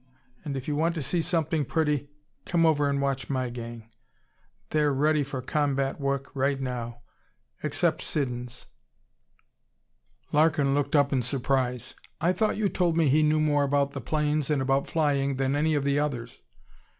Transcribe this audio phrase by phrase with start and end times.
[0.43, 2.09] And if you want to see something pretty,
[2.43, 3.91] come over and watch my gang.
[4.71, 7.01] They're ready for combat work right now
[7.61, 8.65] except Siddons."
[10.31, 11.93] Larkin looked up in surprise.
[12.19, 15.55] "I thought you told me he knew more about the planes and about flying than
[15.55, 16.41] any of the others."